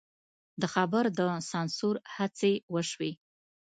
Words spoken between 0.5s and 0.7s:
د